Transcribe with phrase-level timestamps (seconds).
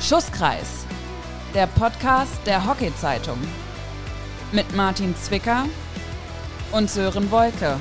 [0.00, 0.86] Schusskreis,
[1.54, 3.38] der Podcast der Hockey-Zeitung.
[4.52, 5.64] Mit Martin Zwicker
[6.70, 7.80] und Sören Wolke.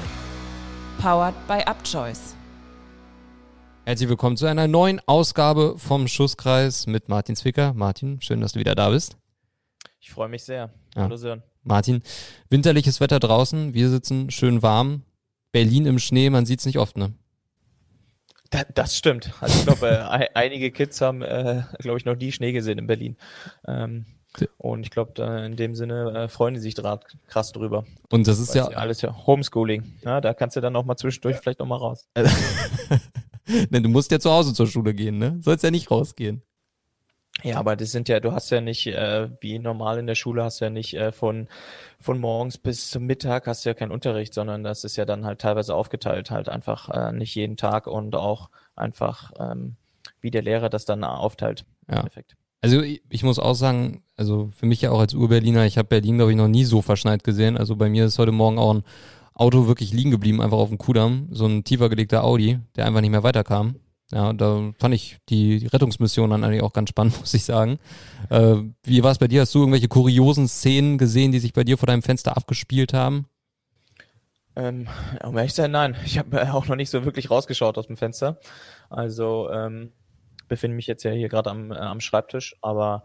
[0.99, 2.35] Powered by Upchoice.
[3.85, 7.73] Herzlich willkommen zu einer neuen Ausgabe vom Schusskreis mit Martin Zwicker.
[7.73, 9.17] Martin, schön, dass du wieder da bist.
[9.99, 10.71] Ich freue mich sehr.
[10.95, 11.03] Ja.
[11.03, 11.43] Hallo Sören.
[11.63, 12.01] Martin,
[12.49, 15.03] winterliches Wetter draußen, wir sitzen schön warm.
[15.51, 17.13] Berlin im Schnee, man sieht's nicht oft, ne?
[18.55, 19.31] Da, das stimmt.
[19.41, 22.87] Also ich glaube, äh, einige Kids haben, äh, glaube ich, noch nie Schnee gesehen in
[22.87, 23.17] Berlin.
[23.67, 24.05] Ähm,
[24.57, 27.85] und ich glaube, in dem Sinne äh, freuen die sich da krass drüber.
[28.11, 29.99] Und das ist Weiß ja alles ja Homeschooling.
[30.03, 32.07] Ja, da kannst du dann auch mal zwischendurch vielleicht noch mal raus.
[33.47, 35.37] Denn du musst ja zu Hause zur Schule gehen, ne?
[35.41, 36.41] Sollst ja nicht rausgehen.
[37.43, 40.43] Ja, aber das sind ja, du hast ja nicht, äh, wie normal in der Schule,
[40.43, 41.47] hast ja nicht äh, von,
[41.99, 45.25] von morgens bis zum Mittag hast du ja keinen Unterricht, sondern das ist ja dann
[45.25, 49.75] halt teilweise aufgeteilt, halt einfach äh, nicht jeden Tag und auch einfach, ähm,
[50.21, 51.65] wie der Lehrer das dann aufteilt.
[51.89, 52.01] Ja.
[52.01, 52.35] Perfekt.
[52.61, 55.87] Also ich, ich muss auch sagen, also für mich ja auch als Ur-Berliner, ich habe
[55.87, 57.57] Berlin, glaube ich, noch nie so verschneit gesehen.
[57.57, 58.83] Also bei mir ist heute Morgen auch ein
[59.35, 61.27] Auto wirklich liegen geblieben, einfach auf dem Kudamm.
[61.29, 63.75] So ein tiefer gelegter Audi, der einfach nicht mehr weiterkam.
[64.15, 67.79] Ja, da fand ich die Rettungsmission dann eigentlich auch ganz spannend, muss ich sagen.
[68.29, 69.41] Äh, wie war es bei dir?
[69.41, 73.27] Hast du irgendwelche kuriosen Szenen gesehen, die sich bei dir vor deinem Fenster abgespielt haben?
[74.55, 74.87] Ähm,
[75.21, 75.97] um ehrlich zu sein, nein.
[76.05, 78.39] Ich habe äh, auch noch nicht so wirklich rausgeschaut aus dem Fenster.
[78.89, 79.91] Also ähm,
[80.47, 83.03] befinde mich jetzt ja hier gerade am, äh, am Schreibtisch, aber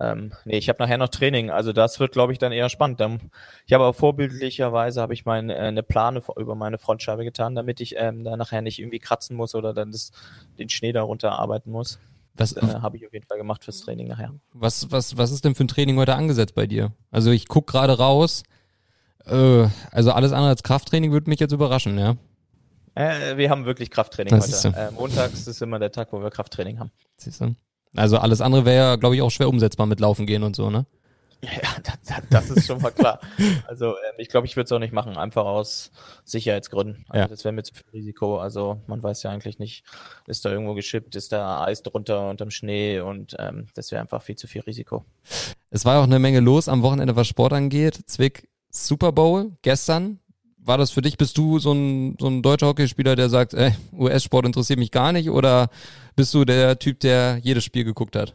[0.00, 1.50] ähm, nee, ich habe nachher noch Training.
[1.50, 3.00] Also das wird, glaube ich, dann eher spannend.
[3.00, 3.30] Dann,
[3.66, 7.80] ich habe aber vorbildlicherweise habe ich meine äh, eine Plane über meine Frontscheibe getan, damit
[7.80, 10.12] ich ähm, da nachher nicht irgendwie kratzen muss oder dann das,
[10.58, 11.98] den Schnee darunter arbeiten muss.
[12.34, 14.34] Was, Das äh, habe ich auf jeden Fall gemacht fürs Training nachher.
[14.52, 16.92] was, was, was ist denn für ein Training heute angesetzt bei dir?
[17.10, 18.42] Also ich guck gerade raus.
[19.26, 22.16] Äh, also alles andere als Krafttraining würde mich jetzt überraschen, ja.
[22.94, 24.76] Äh, wir haben wirklich Krafttraining Das heute.
[24.76, 26.90] Äh, montags ist immer der Tag, wo wir Krafttraining haben.
[27.16, 27.54] Siehst du?
[27.96, 30.70] Also alles andere wäre ja, glaube ich, auch schwer umsetzbar mit Laufen gehen und so,
[30.70, 30.86] ne?
[31.42, 31.50] Ja,
[31.82, 33.20] das, das ist schon mal klar.
[33.66, 35.90] Also ähm, ich glaube, ich würde es auch nicht machen, einfach aus
[36.24, 37.04] Sicherheitsgründen.
[37.08, 37.28] Also Ja.
[37.28, 38.38] das wäre mir zu viel Risiko.
[38.38, 39.84] Also man weiß ja eigentlich nicht,
[40.26, 44.22] ist da irgendwo geschippt, ist da Eis drunter unterm Schnee und ähm, das wäre einfach
[44.22, 45.04] viel zu viel Risiko.
[45.70, 47.98] Es war auch eine Menge los am Wochenende, was Sport angeht.
[48.06, 50.20] Zwick, Super Bowl gestern.
[50.64, 53.72] War das für dich, bist du so ein, so ein deutscher Hockeyspieler, der sagt, ey,
[53.92, 55.28] US-Sport interessiert mich gar nicht?
[55.28, 55.70] Oder
[56.16, 58.34] bist du der Typ, der jedes Spiel geguckt hat?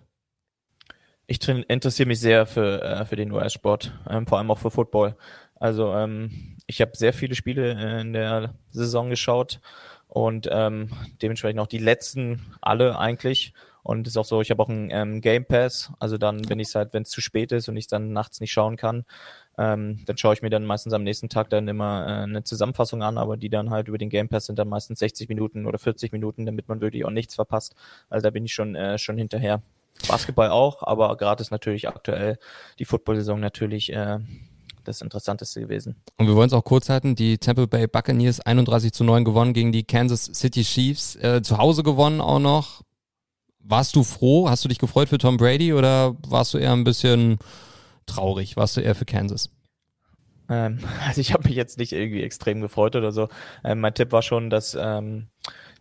[1.27, 5.15] Ich interessiere mich sehr für, äh, für den US-Sport, ähm, vor allem auch für Football.
[5.55, 9.59] Also ähm, ich habe sehr viele Spiele äh, in der Saison geschaut
[10.07, 10.89] und ähm,
[11.21, 13.53] dementsprechend auch die letzten alle eigentlich.
[13.87, 16.59] Und es ist auch so, ich habe auch einen ähm, Game Pass, also dann, wenn
[16.59, 19.05] ich halt, wenn es zu spät ist und ich dann nachts nicht schauen kann,
[19.57, 23.01] ähm, dann schaue ich mir dann meistens am nächsten Tag dann immer äh, eine Zusammenfassung
[23.01, 25.79] an, aber die dann halt über den Game Pass sind dann meistens 60 Minuten oder
[25.79, 27.75] 40 Minuten, damit man wirklich auch nichts verpasst.
[28.09, 29.61] Also da bin ich schon, äh, schon hinterher.
[30.09, 32.39] Basketball auch, aber gerade ist natürlich aktuell
[32.79, 34.19] die Football-Saison natürlich äh,
[34.83, 35.95] das Interessanteste gewesen.
[36.17, 37.15] Und wir wollen es auch kurz halten.
[37.15, 41.15] Die Tampa Bay Buccaneers 31 zu 9 gewonnen gegen die Kansas City Chiefs.
[41.15, 42.81] Äh, zu Hause gewonnen auch noch.
[43.67, 44.49] Warst du froh?
[44.49, 47.37] Hast du dich gefreut für Tom Brady oder warst du eher ein bisschen
[48.05, 48.57] traurig?
[48.57, 49.49] Warst du eher für Kansas?
[50.49, 53.29] Ähm, also ich habe mich jetzt nicht irgendwie extrem gefreut oder so.
[53.63, 55.27] Ähm, mein Tipp war schon, dass ähm,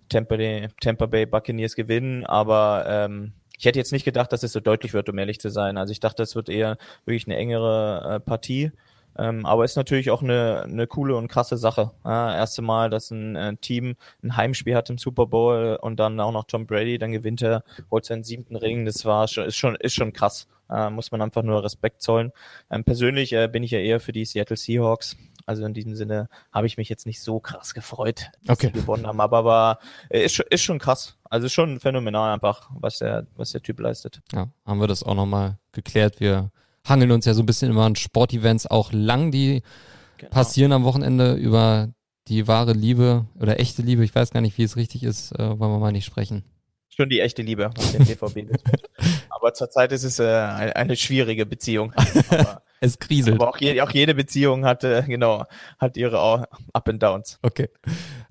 [0.09, 4.53] Tampa, Bay- Tampa Bay Buccaneers gewinnen, aber ähm, ich hätte jetzt nicht gedacht, dass es
[4.53, 5.79] so deutlich wird, um ehrlich zu sein.
[5.79, 8.73] Also ich dachte, es wird eher wirklich eine engere äh, Partie.
[9.19, 11.93] Ähm, aber ist natürlich auch eine, eine coole und krasse Sache.
[12.05, 16.21] Ja, erste Mal, dass ein äh, Team ein Heimspiel hat im Super Bowl und dann
[16.21, 18.85] auch noch Tom Brady, dann gewinnt er, holt seinen siebten Ring.
[18.85, 20.49] Das war schon, ist schon, ist schon krass.
[20.69, 22.33] Äh, muss man einfach nur Respekt zollen.
[22.71, 25.17] Ähm, persönlich äh, bin ich ja eher für die Seattle Seahawks.
[25.47, 28.73] Also in diesem Sinne habe ich mich jetzt nicht so krass gefreut, dass Okay.
[28.75, 29.21] sie gewonnen haben.
[29.21, 29.79] Aber war,
[30.11, 31.17] äh, ist, schon- ist schon krass.
[31.31, 34.21] Also schon phänomenal einfach, was der, was der Typ leistet.
[34.33, 36.19] Ja, haben wir das auch nochmal geklärt.
[36.19, 36.51] Wir
[36.89, 39.63] hangeln uns ja so ein bisschen immer an Sportevents auch lang, die
[40.19, 40.31] Genau.
[40.31, 41.89] passieren am Wochenende über
[42.29, 44.03] die wahre Liebe oder echte Liebe.
[44.03, 46.43] Ich weiß gar nicht, wie es richtig ist, äh, wollen wir mal nicht sprechen.
[46.89, 48.89] Schon die echte Liebe, was den BVB betrifft.
[49.29, 51.93] Aber zurzeit ist es äh, eine, schwierige Beziehung.
[52.31, 53.37] Aber, Es kriselt.
[53.37, 55.45] aber auch, je, auch jede Beziehung hat, äh, genau,
[55.79, 57.39] hat ihre Up and Downs.
[57.43, 57.69] Okay.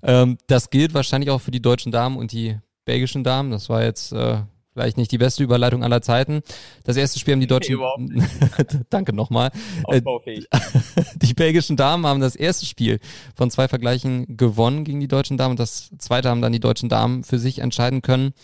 [0.02, 3.50] Ähm, das gilt wahrscheinlich auch für die deutschen Damen und die belgischen Damen.
[3.52, 4.38] Das war jetzt äh,
[4.76, 6.42] vielleicht nicht die beste Überleitung aller Zeiten.
[6.84, 7.76] Das erste Spiel haben die deutschen.
[7.76, 8.02] überhaupt
[8.90, 9.50] Danke nochmal.
[9.88, 10.46] Äh, Ausbaufähig.
[11.16, 13.00] die belgischen Damen haben das erste Spiel
[13.34, 15.52] von zwei Vergleichen gewonnen gegen die deutschen Damen.
[15.52, 18.34] Und das zweite haben dann die deutschen Damen für sich entscheiden können.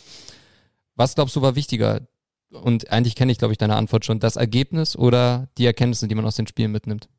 [0.96, 2.00] Was glaubst du war wichtiger?
[2.50, 4.18] Und eigentlich kenne ich, glaube ich, deine Antwort schon.
[4.18, 7.10] Das Ergebnis oder die Erkenntnisse, die man aus den Spielen mitnimmt?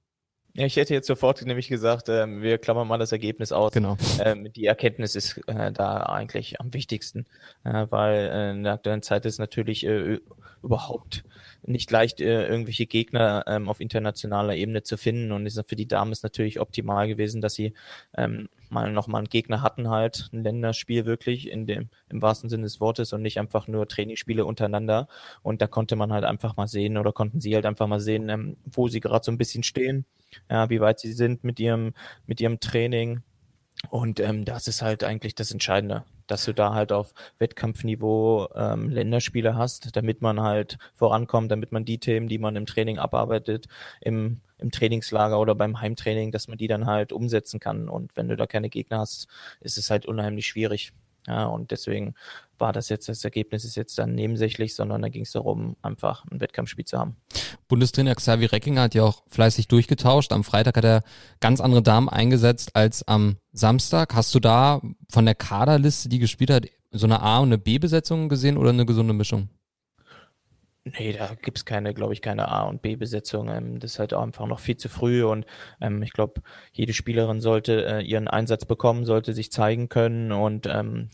[0.55, 3.71] Ja, ich hätte jetzt sofort nämlich gesagt, äh, wir klammern mal das Ergebnis aus.
[3.71, 3.97] Genau.
[4.23, 7.25] Ähm, die Erkenntnis ist äh, da eigentlich am wichtigsten,
[7.63, 10.19] äh, weil äh, in der aktuellen Zeit ist natürlich äh,
[10.61, 11.23] überhaupt
[11.63, 15.31] nicht leicht, äh, irgendwelche Gegner ähm, auf internationaler Ebene zu finden.
[15.31, 17.73] Und ist für die Damen ist natürlich optimal gewesen, dass sie
[18.15, 22.63] ähm, mal nochmal einen Gegner hatten, halt ein Länderspiel wirklich in dem, im wahrsten Sinne
[22.63, 25.07] des Wortes und nicht einfach nur Trainingsspiele untereinander.
[25.41, 28.29] Und da konnte man halt einfach mal sehen oder konnten sie halt einfach mal sehen,
[28.29, 30.05] ähm, wo sie gerade so ein bisschen stehen,
[30.49, 31.93] ja, wie weit sie sind mit ihrem,
[32.25, 33.21] mit ihrem Training.
[33.89, 38.89] Und ähm, das ist halt eigentlich das Entscheidende dass du da halt auf Wettkampfniveau ähm,
[38.89, 43.67] Länderspiele hast, damit man halt vorankommt, damit man die Themen, die man im Training abarbeitet,
[44.01, 47.89] im, im Trainingslager oder beim Heimtraining, dass man die dann halt umsetzen kann.
[47.89, 49.27] Und wenn du da keine Gegner hast,
[49.59, 50.93] ist es halt unheimlich schwierig.
[51.27, 52.15] Ja, und deswegen
[52.57, 56.25] war das jetzt, das Ergebnis ist jetzt dann nebensächlich, sondern da ging es darum, einfach
[56.29, 57.15] ein Wettkampfspiel zu haben.
[57.69, 60.33] Bundestrainer Xavi Reckinger hat ja auch fleißig durchgetauscht.
[60.33, 61.03] Am Freitag hat er
[61.39, 64.13] ganz andere Damen eingesetzt als am Samstag.
[64.15, 68.27] Hast du da von der Kaderliste, die gespielt hat, so eine A- und eine B-Besetzung
[68.27, 69.49] gesehen oder eine gesunde Mischung?
[70.85, 73.47] Nee, da gibt's keine, glaube ich, keine A- und B-Besetzung.
[73.49, 75.45] Ähm, das ist halt einfach noch viel zu früh und
[75.79, 76.41] ähm, ich glaube,
[76.73, 81.09] jede Spielerin sollte äh, ihren Einsatz bekommen, sollte sich zeigen können und ähm,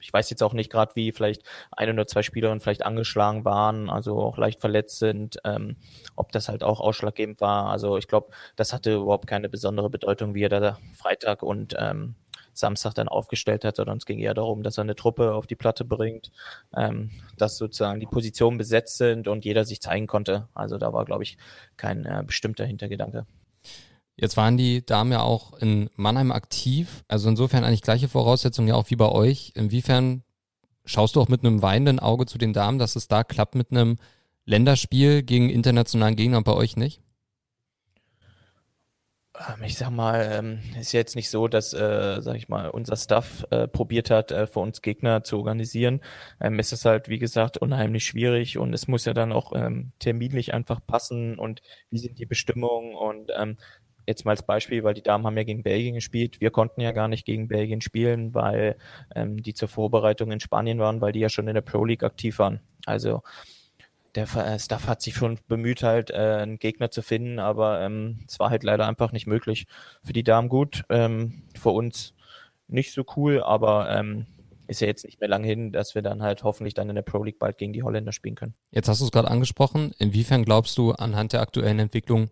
[0.00, 1.42] ich weiß jetzt auch nicht gerade, wie vielleicht
[1.72, 5.76] ein oder zwei Spielerinnen vielleicht angeschlagen waren, also auch leicht verletzt sind, ähm,
[6.16, 7.66] ob das halt auch ausschlaggebend war.
[7.68, 12.14] Also ich glaube, das hatte überhaupt keine besondere Bedeutung, wie er da Freitag und ähm,
[12.60, 15.56] Samstag dann aufgestellt hat, sondern es ging eher darum, dass er eine Truppe auf die
[15.56, 16.30] Platte bringt,
[16.76, 20.48] ähm, dass sozusagen die Positionen besetzt sind und jeder sich zeigen konnte.
[20.54, 21.36] Also da war, glaube ich,
[21.76, 23.26] kein äh, bestimmter Hintergedanke.
[24.16, 28.74] Jetzt waren die Damen ja auch in Mannheim aktiv, also insofern eigentlich gleiche Voraussetzungen ja
[28.74, 29.52] auch wie bei euch.
[29.54, 30.22] Inwiefern
[30.84, 33.70] schaust du auch mit einem weinenden Auge zu den Damen, dass es da klappt mit
[33.70, 33.96] einem
[34.44, 37.00] Länderspiel gegen internationalen Gegner und bei euch nicht?
[39.48, 42.96] Ähm, ich sag mal, ähm, ist jetzt nicht so, dass, äh, sag ich mal, unser
[42.96, 46.00] Staff äh, probiert hat, äh, für uns Gegner zu organisieren.
[46.40, 49.52] Ähm, es ist halt, wie gesagt, unheimlich schwierig und es muss ja dann auch
[49.98, 51.60] terminlich einfach passen und
[51.90, 53.56] wie sind die Bestimmungen und ähm,
[54.06, 56.40] jetzt mal als Beispiel, weil die Damen haben ja gegen Belgien gespielt.
[56.40, 58.76] Wir konnten ja gar nicht gegen Belgien spielen, weil
[59.14, 62.02] ähm, die zur Vorbereitung in Spanien waren, weil die ja schon in der Pro League
[62.02, 62.60] aktiv waren.
[62.86, 63.22] Also
[64.14, 68.20] der äh, Staff hat sich schon bemüht, halt äh, einen Gegner zu finden, aber ähm,
[68.26, 69.66] es war halt leider einfach nicht möglich.
[70.02, 72.14] Für die Damen gut, ähm, für uns
[72.68, 74.26] nicht so cool, aber ähm,
[74.66, 77.02] ist ja jetzt nicht mehr lang hin, dass wir dann halt hoffentlich dann in der
[77.02, 78.54] Pro League bald gegen die Holländer spielen können.
[78.70, 79.92] Jetzt hast du es gerade angesprochen.
[79.98, 82.30] Inwiefern glaubst du anhand der aktuellen Entwicklung,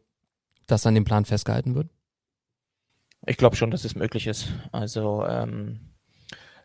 [0.66, 1.88] dass an dem Plan festgehalten wird?
[3.26, 4.48] Ich glaube schon, dass es möglich ist.
[4.70, 5.80] Also ähm,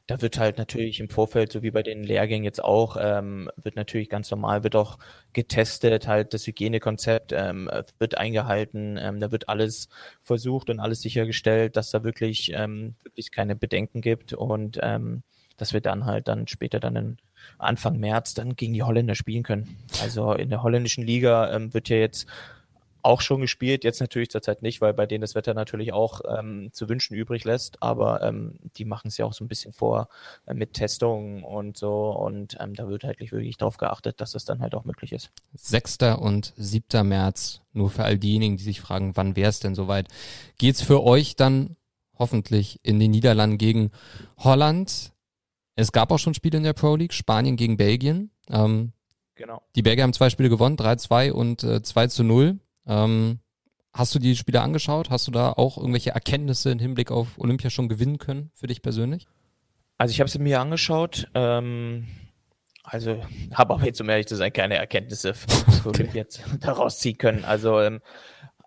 [0.08, 3.76] da wird halt natürlich im Vorfeld, so wie bei den Lehrgängen jetzt auch, ähm, wird
[3.76, 4.98] natürlich ganz normal, wird auch
[5.32, 7.70] getestet, halt das Hygienekonzept ähm,
[8.00, 9.88] wird eingehalten, ähm, da wird alles
[10.22, 15.24] versucht und alles sichergestellt, dass da wirklich, ähm, wirklich keine Bedenken gibt und ähm,
[15.56, 17.18] dass wir dann halt dann später dann in
[17.58, 19.78] Anfang März dann gegen die Holländer spielen können.
[20.02, 22.28] Also in der holländischen Liga ähm, wird ja jetzt
[23.04, 26.70] auch schon gespielt, jetzt natürlich zurzeit nicht, weil bei denen das Wetter natürlich auch ähm,
[26.72, 30.08] zu wünschen übrig lässt, aber ähm, die machen es ja auch so ein bisschen vor
[30.46, 34.46] äh, mit Testungen und so und ähm, da wird halt wirklich darauf geachtet, dass das
[34.46, 35.32] dann halt auch möglich ist.
[35.54, 35.98] 6.
[36.18, 37.08] und 7.
[37.08, 40.08] März, nur für all diejenigen, die sich fragen, wann wäre es denn soweit,
[40.58, 41.76] geht's für euch dann
[42.18, 43.92] hoffentlich in den Niederlanden gegen
[44.38, 45.12] Holland.
[45.76, 48.32] Es gab auch schon Spiele in der Pro League, Spanien gegen Belgien.
[48.50, 48.94] Ähm,
[49.36, 49.64] Genau.
[49.76, 52.60] Die Belgier haben zwei Spiele gewonnen, 3-2 und äh, 2 zu 0.
[52.88, 53.40] Ähm,
[53.94, 55.10] hast du die Spiele angeschaut?
[55.10, 58.82] Hast du da auch irgendwelche Erkenntnisse im Hinblick auf Olympia schon gewinnen können für dich
[58.82, 59.28] persönlich?
[59.98, 61.28] Also ich habe sie mir angeschaut.
[61.34, 62.08] Ähm,
[62.84, 63.24] also
[63.54, 65.34] habe aber jetzt, um ehrlich zu sein, keine Erkenntnisse
[65.86, 66.10] okay.
[66.14, 67.46] jetzt daraus ziehen können.
[67.46, 68.02] Also ähm,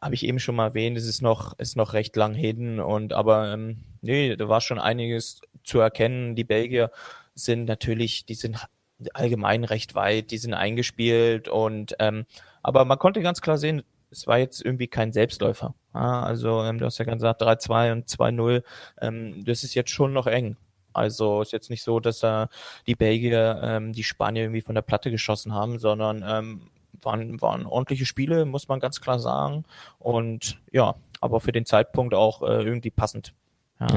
[0.00, 3.12] habe ich eben schon mal erwähnt, es ist noch, ist noch recht lang hin und
[3.12, 6.34] aber ähm, nee, da war schon einiges zu erkennen.
[6.34, 6.90] Die Belgier
[7.34, 8.66] sind natürlich, die sind
[9.12, 12.24] allgemein recht weit, die sind eingespielt und ähm,
[12.62, 13.82] aber man konnte ganz klar sehen,
[14.16, 15.74] es war jetzt irgendwie kein Selbstläufer.
[15.94, 18.62] Ja, also ähm, du hast ja gesagt 3-2 und 2-0,
[19.00, 20.56] ähm, das ist jetzt schon noch eng.
[20.92, 22.48] Also ist jetzt nicht so, dass da
[22.86, 26.70] die Belgier ähm, die Spanier irgendwie von der Platte geschossen haben, sondern ähm,
[27.02, 29.64] waren, waren ordentliche Spiele, muss man ganz klar sagen.
[29.98, 33.34] Und ja, aber für den Zeitpunkt auch äh, irgendwie passend.
[33.78, 33.88] Ja.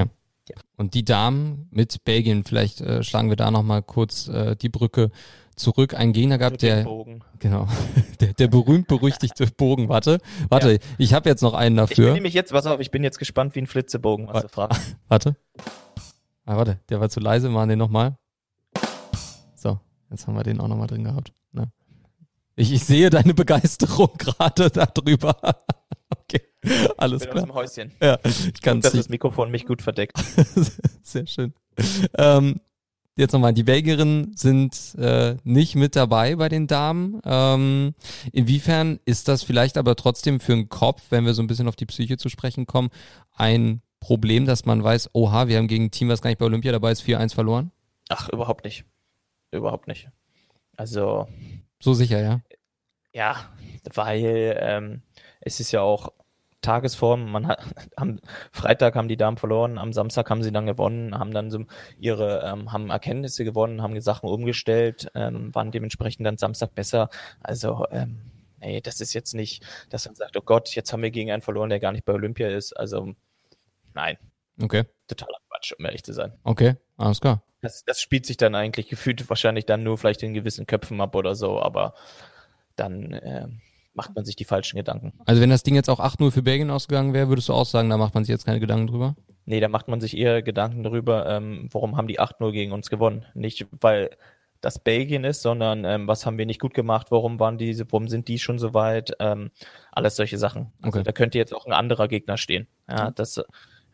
[0.48, 0.56] ja.
[0.76, 5.10] Und die Damen mit Belgien, vielleicht äh, schlagen wir da nochmal kurz äh, die Brücke
[5.56, 5.94] zurück.
[5.94, 7.22] Ein Gegner gab, der Bogen.
[7.38, 7.68] genau,
[8.40, 9.88] der, der berühmt berüchtigte Bogen.
[9.88, 10.18] Warte,
[10.48, 10.78] warte, ja.
[10.98, 11.96] ich habe jetzt noch einen dafür.
[11.96, 14.48] Ich bin nämlich jetzt, pass auf, ich bin jetzt gespannt wie ein Flitzebogen, was du
[14.48, 14.96] fragst.
[15.08, 15.36] Warte.
[16.46, 18.18] Ah, warte, der war zu leise, machen den nochmal.
[19.54, 19.78] So,
[20.10, 21.32] jetzt haben wir den auch nochmal drin gehabt.
[21.52, 21.70] Ne?
[22.56, 25.36] Ich, ich sehe deine Begeisterung gerade darüber.
[26.10, 26.40] okay,
[26.96, 27.44] alles Ich bin klar.
[27.44, 27.92] aus dem Häuschen.
[28.00, 30.18] Ja, ich kann Dass das Mikrofon mich gut verdeckt.
[31.02, 31.54] Sehr schön.
[32.18, 32.60] Ähm,
[33.20, 37.20] jetzt nochmal, die Belgierinnen sind äh, nicht mit dabei bei den Damen.
[37.24, 37.94] Ähm,
[38.32, 41.76] inwiefern ist das vielleicht aber trotzdem für den Kopf, wenn wir so ein bisschen auf
[41.76, 42.90] die Psyche zu sprechen kommen,
[43.32, 46.46] ein Problem, dass man weiß, oha, wir haben gegen ein Team, was gar nicht bei
[46.46, 47.70] Olympia dabei ist, 4-1 verloren?
[48.08, 48.84] Ach, überhaupt nicht.
[49.52, 50.08] Überhaupt nicht.
[50.76, 51.28] Also,
[51.80, 52.40] So sicher, ja.
[53.12, 53.36] ja,
[53.94, 55.02] weil ähm,
[55.40, 56.12] es ist ja auch
[56.60, 57.30] Tagesform.
[57.30, 57.60] Man hat
[57.96, 58.20] am
[58.52, 61.64] Freitag haben die Damen verloren, am Samstag haben sie dann gewonnen, haben dann so
[61.98, 67.08] ihre, ähm, haben Erkenntnisse gewonnen, haben die Sachen umgestellt, ähm, waren dementsprechend dann Samstag besser.
[67.42, 68.20] Also, ähm,
[68.60, 71.42] nee, das ist jetzt nicht, dass man sagt, oh Gott, jetzt haben wir gegen einen
[71.42, 72.72] verloren, der gar nicht bei Olympia ist.
[72.72, 73.14] Also,
[73.94, 74.18] nein,
[74.62, 76.32] Okay, totaler Quatsch, um ehrlich zu sein.
[76.44, 77.42] okay, alles klar.
[77.62, 81.14] Das, das spielt sich dann eigentlich gefühlt wahrscheinlich dann nur vielleicht in gewissen Köpfen ab
[81.14, 81.94] oder so, aber
[82.76, 83.48] dann äh,
[83.94, 85.12] macht man sich die falschen Gedanken.
[85.26, 87.90] Also wenn das Ding jetzt auch 8-0 für Belgien ausgegangen wäre, würdest du auch sagen,
[87.90, 89.16] da macht man sich jetzt keine Gedanken drüber?
[89.46, 92.88] Nee, da macht man sich eher Gedanken darüber, ähm, warum haben die 8-0 gegen uns
[92.88, 93.24] gewonnen.
[93.34, 94.10] Nicht, weil
[94.60, 98.08] das Belgien ist, sondern ähm, was haben wir nicht gut gemacht, warum waren diese, warum
[98.08, 99.50] sind die schon so weit, ähm,
[99.90, 100.72] alles solche Sachen.
[100.82, 101.02] Also Okay.
[101.04, 103.42] da könnte jetzt auch ein anderer Gegner stehen, ja, das,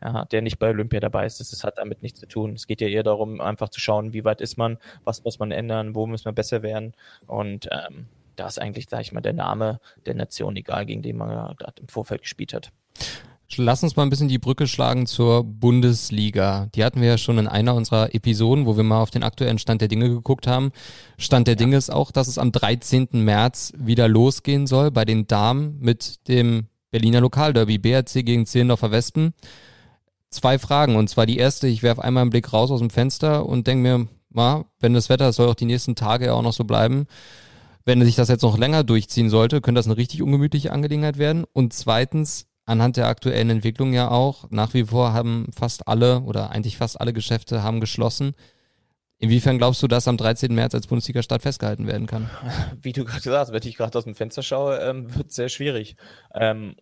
[0.03, 1.39] ja, der nicht bei Olympia dabei ist.
[1.39, 2.53] Das, das hat damit nichts zu tun.
[2.53, 5.51] Es geht ja eher darum, einfach zu schauen, wie weit ist man, was muss man
[5.51, 6.93] ändern, wo muss man besser werden.
[7.25, 8.07] Und ähm,
[8.37, 11.81] da ist eigentlich, sag ich mal, der Name der Nation egal, gegen den man gerade
[11.81, 12.71] im Vorfeld gespielt hat.
[13.55, 16.67] Lass uns mal ein bisschen die Brücke schlagen zur Bundesliga.
[16.75, 19.57] Die hatten wir ja schon in einer unserer Episoden, wo wir mal auf den aktuellen
[19.57, 20.71] Stand der Dinge geguckt haben.
[21.17, 23.07] Stand der Dinge ist auch, dass es am 13.
[23.13, 29.33] März wieder losgehen soll bei den Damen mit dem Berliner Lokalderby BRC gegen Zehlendorfer Wespen.
[30.29, 33.45] Zwei Fragen und zwar die erste, ich werfe einmal einen Blick raus aus dem Fenster
[33.45, 36.41] und denke mir, na, wenn das Wetter, das soll auch die nächsten Tage ja auch
[36.41, 37.07] noch so bleiben,
[37.87, 41.45] wenn sich das jetzt noch länger durchziehen sollte, könnte das eine richtig ungemütliche Angelegenheit werden.
[41.53, 46.51] Und zweitens, anhand der aktuellen Entwicklung ja auch, nach wie vor haben fast alle oder
[46.51, 48.35] eigentlich fast alle Geschäfte haben geschlossen.
[49.19, 50.53] Inwiefern glaubst du, dass am 13.
[50.53, 52.29] März als Bundesliga-Start festgehalten werden kann?
[52.81, 55.47] Wie du gerade gesagt hast, wenn ich gerade aus dem Fenster schaue, ähm, wird sehr
[55.47, 55.95] schwierig.
[56.35, 56.75] Ähm,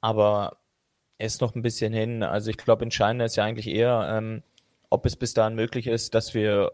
[0.00, 0.56] aber
[1.18, 2.22] er ist noch ein bisschen hin.
[2.22, 4.42] Also ich glaube, entscheidend ist ja eigentlich eher, ähm,
[4.88, 6.72] ob es bis dahin möglich ist, dass wir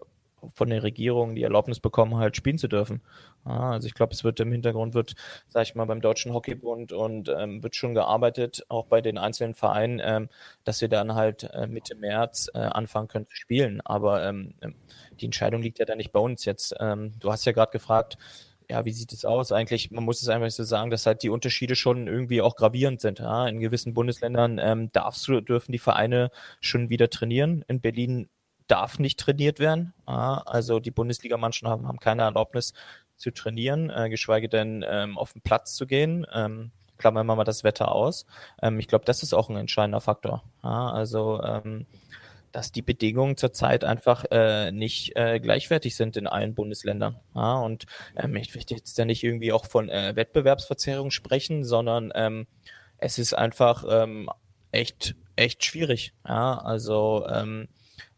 [0.55, 3.03] von der Regierung die Erlaubnis bekommen, halt spielen zu dürfen.
[3.45, 5.15] Also ich glaube, es wird im Hintergrund wird,
[5.49, 9.55] sag ich mal, beim Deutschen Hockeybund und ähm, wird schon gearbeitet, auch bei den einzelnen
[9.55, 10.29] Vereinen, ähm,
[10.65, 13.81] dass wir dann halt äh, Mitte März äh, anfangen können zu spielen.
[13.81, 14.55] Aber ähm,
[15.21, 16.75] die Entscheidung liegt ja dann nicht bei uns jetzt.
[16.79, 18.17] Ähm, du hast ja gerade gefragt,
[18.71, 19.53] ja, wie sieht es aus?
[19.53, 23.01] Eigentlich, man muss es einfach so sagen, dass halt die Unterschiede schon irgendwie auch gravierend
[23.01, 23.19] sind.
[23.19, 23.47] Ja?
[23.47, 26.31] In gewissen Bundesländern ähm, darfst du, dürfen die Vereine
[26.61, 27.65] schon wieder trainieren.
[27.69, 28.29] In Berlin
[28.69, 29.93] darf nicht trainiert werden.
[30.07, 32.73] Also die Bundesligamannschaften haben, haben keine Erlaubnis
[33.23, 36.27] zu trainieren, äh, geschweige denn ähm, auf den Platz zu gehen.
[36.35, 38.27] Ähm, klammern wir mal das Wetter aus.
[38.61, 40.45] Ähm, ich glaube, das ist auch ein entscheidender Faktor.
[40.63, 40.91] Ja?
[40.91, 41.87] Also ähm,
[42.53, 47.17] dass die Bedingungen zurzeit einfach äh, nicht äh, gleichwertig sind in allen Bundesländern.
[47.35, 52.13] Ja, und ähm, ich möchte jetzt ja nicht irgendwie auch von äh, Wettbewerbsverzerrung sprechen, sondern
[52.15, 52.47] ähm,
[52.99, 54.29] es ist einfach ähm,
[54.71, 56.13] echt, echt schwierig.
[56.29, 57.69] Ja, also ähm,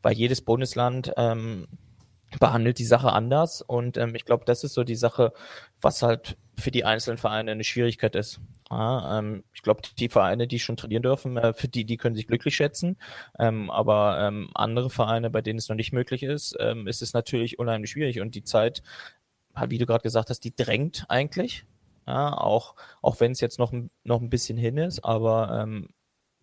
[0.02, 1.68] weil jedes Bundesland ähm,
[2.40, 5.32] behandelt die Sache anders und ähm, ich glaube, das ist so die Sache,
[5.80, 8.40] was halt für die einzelnen Vereine eine Schwierigkeit ist.
[8.70, 12.14] Ja, ähm, ich glaube, die Vereine, die schon trainieren dürfen, äh, für die, die können
[12.14, 12.96] sich glücklich schätzen.
[13.38, 17.12] Ähm, aber ähm, andere Vereine, bei denen es noch nicht möglich ist, ähm, ist es
[17.12, 18.20] natürlich unheimlich schwierig.
[18.20, 18.82] Und die Zeit,
[19.54, 21.66] halt, wie du gerade gesagt hast, die drängt eigentlich.
[22.06, 23.72] Ja, auch, auch wenn es jetzt noch,
[24.04, 25.88] noch ein bisschen hin ist, aber ähm,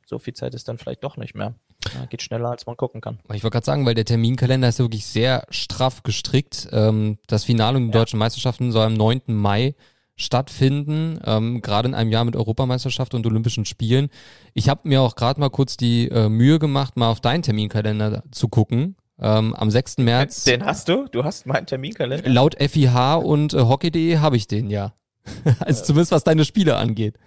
[0.06, 1.54] so viel Zeit ist dann vielleicht doch nicht mehr.
[1.94, 3.20] Ja, geht schneller, als man gucken kann.
[3.34, 6.68] Ich wollte gerade sagen, weil der Terminkalender ist ja wirklich sehr straff gestrickt.
[6.72, 9.22] Ähm, das Finale um die deutschen Meisterschaften soll am 9.
[9.28, 9.76] Mai
[10.16, 14.10] stattfinden, ähm, gerade in einem Jahr mit Europameisterschaft und Olympischen Spielen.
[14.54, 18.24] Ich habe mir auch gerade mal kurz die äh, Mühe gemacht, mal auf deinen Terminkalender
[18.32, 18.96] zu gucken.
[19.20, 20.00] Ähm, am 6.
[20.00, 21.08] März, Den hast du?
[21.12, 22.30] Du hast meinen Terminkalender?
[22.30, 24.94] laut FIH und äh, Hockey.de habe ich den, ja.
[25.60, 27.18] also zumindest was deine Spiele angeht.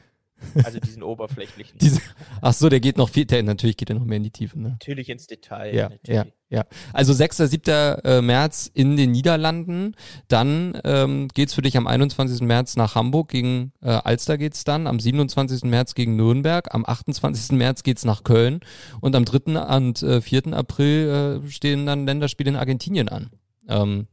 [0.65, 1.79] Also diesen oberflächlichen.
[1.81, 2.01] Diese,
[2.41, 4.59] ach so, der geht noch viel, der, natürlich geht er noch mehr in die Tiefe,
[4.61, 4.71] ne?
[4.71, 5.75] Natürlich ins Detail.
[5.75, 6.17] Ja, natürlich.
[6.17, 6.65] ja, ja.
[6.93, 7.39] Also 6.
[7.39, 7.63] 7.
[8.05, 9.97] äh, März in den Niederlanden.
[10.29, 12.41] Dann ähm, geht's für dich am 21.
[12.43, 13.29] März nach Hamburg.
[13.29, 14.87] Gegen äh, Alster geht's dann.
[14.87, 15.65] Am 27.
[15.65, 16.73] März gegen Nürnberg.
[16.75, 17.57] Am 28.
[17.57, 18.61] März geht's nach Köln.
[19.01, 19.61] Und am 3.
[19.77, 20.53] und äh, 4.
[20.53, 23.31] April äh, stehen dann Länderspiele in Argentinien an.
[23.69, 24.07] Ähm,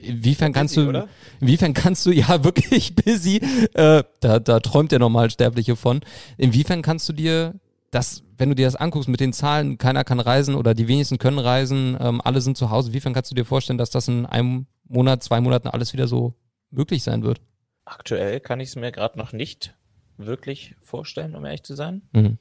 [0.00, 1.08] Inwiefern kannst Busy, du, oder?
[1.40, 3.40] inwiefern kannst du, ja wirklich busy,
[3.74, 6.00] äh, da, da träumt der Normalsterbliche von.
[6.36, 7.54] Inwiefern kannst du dir
[7.90, 11.18] das, wenn du dir das anguckst mit den Zahlen, keiner kann reisen oder die wenigsten
[11.18, 14.26] können reisen, ähm, alle sind zu Hause, inwiefern kannst du dir vorstellen, dass das in
[14.26, 16.34] einem Monat, zwei Monaten alles wieder so
[16.70, 17.40] möglich sein wird?
[17.84, 19.74] Aktuell kann ich es mir gerade noch nicht
[20.18, 22.02] wirklich vorstellen, um ehrlich zu sein.
[22.12, 22.38] Mhm.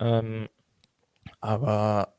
[0.00, 0.48] Ähm,
[1.40, 2.14] aber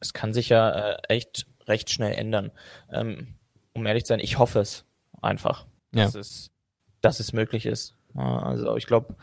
[0.00, 2.50] es kann sich ja äh, echt recht schnell ändern.
[2.92, 3.34] Ähm,
[3.78, 4.84] um ehrlich zu sein, ich hoffe es
[5.22, 6.20] einfach, dass, ja.
[6.20, 6.50] es,
[7.00, 7.94] dass es möglich ist.
[8.14, 9.16] Also ich glaube,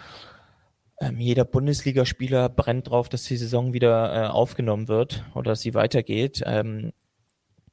[1.00, 5.74] ähm, jeder Bundesligaspieler brennt drauf, dass die Saison wieder äh, aufgenommen wird oder dass sie
[5.74, 6.42] weitergeht.
[6.46, 6.94] Ähm,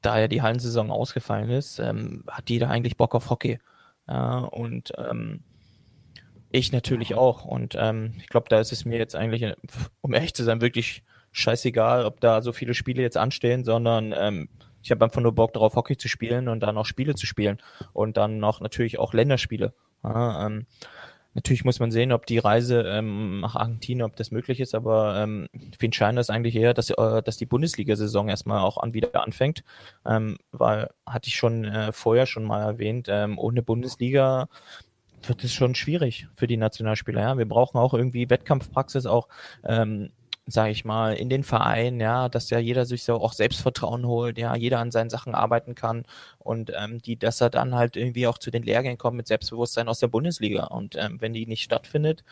[0.01, 3.59] da ja die Hallensaison ausgefallen ist, ähm, hat jeder eigentlich Bock auf Hockey.
[4.05, 4.91] Und
[6.51, 7.45] ich natürlich auch.
[7.45, 9.55] Und ich glaube, da ist es mir jetzt eigentlich,
[10.01, 14.49] um ehrlich zu sein, wirklich scheißegal, ob da so viele Spiele jetzt anstehen, sondern
[14.83, 17.57] ich habe einfach nur Bock darauf, Hockey zu spielen und dann auch Spiele zu spielen
[17.93, 19.73] und dann noch natürlich auch Länderspiele.
[20.03, 20.65] Ja, ähm,
[21.33, 25.15] natürlich muss man sehen, ob die Reise ähm, nach Argentinien, ob das möglich ist, aber
[25.17, 25.47] ähm,
[25.79, 29.63] viel entscheidender ist eigentlich eher, dass, äh, dass die Bundesliga-Saison erstmal auch an, wieder anfängt,
[30.05, 34.49] ähm, weil, hatte ich schon äh, vorher schon mal erwähnt, ähm, ohne Bundesliga
[35.25, 37.21] wird es schon schwierig für die Nationalspieler.
[37.21, 37.37] Ja?
[37.37, 39.29] Wir brauchen auch irgendwie Wettkampfpraxis, auch
[39.63, 40.11] ähm,
[40.45, 44.37] sage ich mal, in den Verein, ja, dass ja jeder sich so auch Selbstvertrauen holt,
[44.37, 46.05] ja, jeder an seinen Sachen arbeiten kann
[46.37, 49.87] und ähm, die, dass er dann halt irgendwie auch zu den Lehrgängen kommt mit Selbstbewusstsein
[49.87, 50.65] aus der Bundesliga.
[50.65, 52.23] Und ähm, wenn die nicht stattfindet,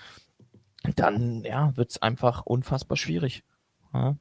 [0.95, 3.43] dann ja, wird es einfach unfassbar schwierig.
[3.93, 4.17] Ja.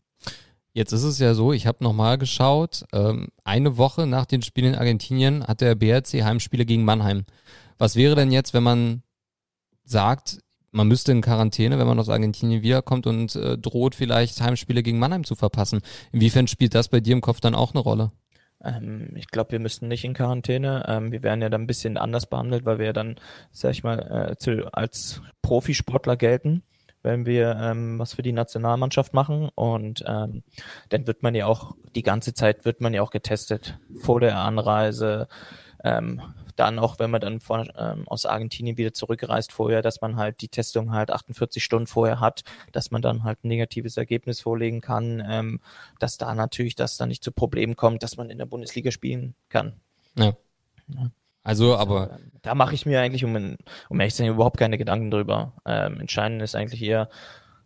[0.72, 4.74] Jetzt ist es ja so, ich habe nochmal geschaut, ähm, eine Woche nach den Spielen
[4.74, 7.24] in Argentinien hat der BRC Heimspiele gegen Mannheim.
[7.76, 9.02] Was wäre denn jetzt, wenn man
[9.82, 10.38] sagt,
[10.72, 14.98] man müsste in Quarantäne, wenn man aus Argentinien wiederkommt und äh, droht vielleicht Heimspiele gegen
[14.98, 15.80] Mannheim zu verpassen.
[16.12, 18.10] Inwiefern spielt das bei dir im Kopf dann auch eine Rolle?
[18.62, 20.84] Ähm, ich glaube, wir müssten nicht in Quarantäne.
[20.86, 23.16] Ähm, wir werden ja dann ein bisschen anders behandelt, weil wir ja dann,
[23.50, 26.62] sag ich mal, äh, zu, als Profisportler gelten
[27.02, 30.42] wenn wir ähm, was für die Nationalmannschaft machen und ähm,
[30.90, 34.38] dann wird man ja auch die ganze Zeit wird man ja auch getestet vor der
[34.38, 35.28] Anreise,
[35.82, 36.20] ähm,
[36.56, 40.40] dann auch, wenn man dann von, ähm, aus Argentinien wieder zurückreist vorher, dass man halt
[40.40, 42.42] die Testung halt 48 Stunden vorher hat,
[42.72, 45.60] dass man dann halt ein negatives Ergebnis vorlegen kann, ähm,
[45.98, 49.34] dass da natürlich das dann nicht zu Problemen kommt, dass man in der Bundesliga spielen
[49.48, 49.74] kann.
[50.16, 50.36] Ja.
[50.88, 51.10] ja.
[51.42, 52.12] Also, aber.
[52.12, 53.56] Also, da mache ich mir eigentlich, um,
[53.88, 55.54] um ehrlich zu sein, überhaupt keine Gedanken drüber.
[55.64, 57.08] Ähm, entscheidend ist eigentlich eher,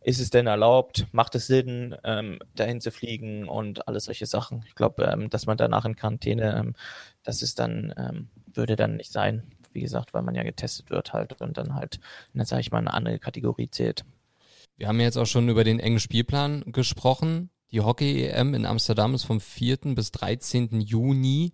[0.04, 1.06] ist es denn erlaubt?
[1.12, 4.64] Macht es Sinn, ähm, dahin zu fliegen und alles solche Sachen?
[4.68, 6.74] Ich glaube, ähm, dass man danach in Quarantäne, ähm,
[7.22, 9.42] das ist dann, ähm, würde dann nicht sein.
[9.72, 11.98] Wie gesagt, weil man ja getestet wird halt und dann halt,
[12.32, 14.04] dann sage ich mal, eine andere Kategorie zählt.
[14.76, 17.50] Wir haben jetzt auch schon über den engen Spielplan gesprochen.
[17.70, 19.78] Die Hockey-EM in Amsterdam ist vom 4.
[19.94, 20.80] bis 13.
[20.80, 21.52] Juni.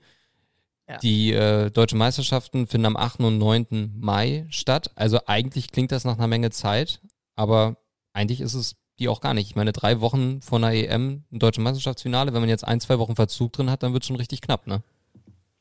[0.89, 0.99] Ja.
[0.99, 3.21] Die äh, deutschen Meisterschaften finden am 8.
[3.21, 3.95] und 9.
[3.97, 4.91] Mai statt.
[4.97, 7.01] Also eigentlich klingt das nach einer Menge Zeit,
[7.37, 7.77] aber
[8.13, 9.49] eigentlich ist es die auch gar nicht.
[9.49, 12.99] Ich meine, drei Wochen vor einer EM, ein deutsches Meisterschaftsfinale, wenn man jetzt ein, zwei
[12.99, 14.83] Wochen Verzug drin hat, dann wird es schon richtig knapp, ne?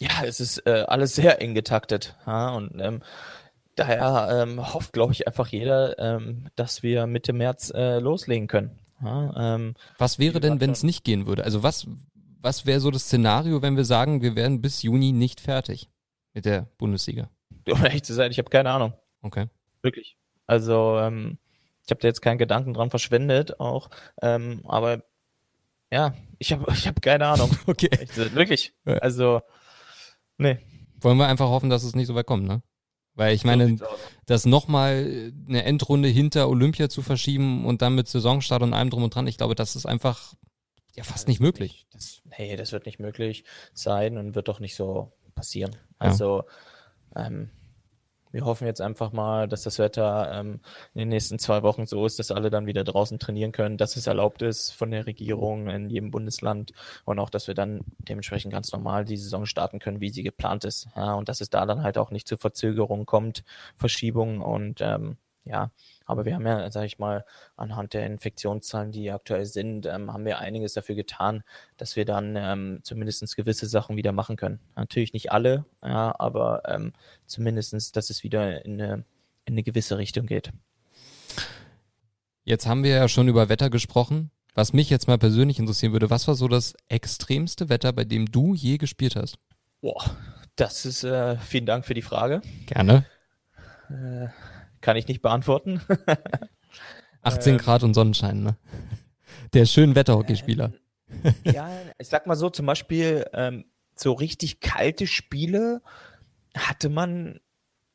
[0.02, 2.16] Ja, es ist äh, alles sehr eng getaktet.
[2.26, 3.02] Ja, und ähm,
[3.76, 8.80] daher ähm, hofft, glaube ich, einfach jeder, ähm, dass wir Mitte März äh, loslegen können.
[9.02, 11.44] Ja, ähm, was wäre denn, wenn es nicht gehen würde?
[11.44, 11.88] Also was,
[12.42, 15.90] was wäre so das Szenario, wenn wir sagen, wir werden bis Juni nicht fertig
[16.34, 17.30] mit der Bundesliga?
[17.70, 18.94] Um ehrlich zu sein, ich habe keine Ahnung.
[19.22, 19.48] Okay.
[19.82, 20.18] Wirklich.
[20.48, 21.38] Also ähm,
[21.86, 23.90] ich habe da jetzt keinen Gedanken dran verschwendet, auch.
[24.22, 25.04] Ähm, aber
[25.92, 27.52] ja, ich habe ich hab keine Ahnung.
[27.68, 27.90] okay.
[28.02, 28.74] Ich, wirklich.
[28.86, 29.42] Also
[30.40, 30.58] Nee.
[31.00, 32.64] Wollen wir einfach hoffen, dass es nicht so weit kommt, ne?
[33.14, 33.86] Weil ich meine, so
[34.26, 39.04] das nochmal eine Endrunde hinter Olympia zu verschieben und dann mit Saisonstart und allem drum
[39.04, 40.36] und dran, ich glaube, das ist einfach
[40.96, 41.86] ja fast nicht möglich.
[41.92, 45.76] Das, nee, das wird nicht möglich sein und wird doch nicht so passieren.
[45.98, 46.44] Also
[47.14, 47.28] ja.
[47.28, 47.50] ähm,
[48.32, 50.60] wir hoffen jetzt einfach mal, dass das Wetter ähm,
[50.94, 53.96] in den nächsten zwei Wochen so ist, dass alle dann wieder draußen trainieren können, dass
[53.96, 56.72] es erlaubt ist von der Regierung in jedem Bundesland
[57.06, 60.64] und auch, dass wir dann dementsprechend ganz normal die Saison starten können, wie sie geplant
[60.66, 60.88] ist.
[60.96, 63.44] Ja, und dass es da dann halt auch nicht zu Verzögerungen kommt,
[63.76, 65.72] Verschiebungen und ähm, ja,
[66.10, 67.24] aber wir haben ja, sage ich mal,
[67.56, 71.44] anhand der Infektionszahlen, die aktuell sind, ähm, haben wir einiges dafür getan,
[71.78, 74.60] dass wir dann ähm, zumindest gewisse Sachen wieder machen können.
[74.76, 76.94] Natürlich nicht alle, ja, aber ähm,
[77.28, 78.94] zumindest, dass es wieder in eine,
[79.46, 80.52] in eine gewisse Richtung geht.
[82.44, 84.32] Jetzt haben wir ja schon über Wetter gesprochen.
[84.56, 88.26] Was mich jetzt mal persönlich interessieren würde, was war so das extremste Wetter, bei dem
[88.26, 89.38] du je gespielt hast?
[89.82, 90.04] Boah,
[90.56, 92.42] das ist, äh, vielen Dank für die Frage.
[92.66, 93.06] Gerne.
[93.90, 94.30] Äh,
[94.82, 95.82] kann ich nicht beantworten.
[97.22, 98.58] 18 ähm, Grad und Sonnenschein, ne?
[99.54, 100.72] Der schönen Wetterhockeyspieler.
[101.24, 103.66] Äh, ja, ich sag mal so, zum Beispiel ähm,
[103.96, 105.82] so richtig kalte Spiele
[106.56, 107.40] hatte man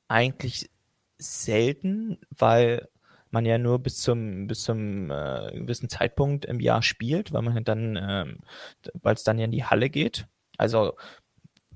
[0.08, 0.70] eigentlich
[1.18, 2.88] selten, weil
[3.30, 7.64] man ja nur bis zum bis zum äh, gewissen Zeitpunkt im Jahr spielt, weil man
[7.64, 8.38] dann, ähm,
[8.94, 10.26] weil es dann ja in die Halle geht.
[10.56, 10.96] Also